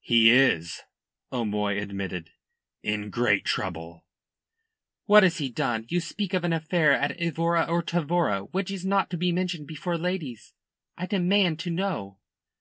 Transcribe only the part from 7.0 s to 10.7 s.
Evora or Tavora, which is not to be mentioned before ladies.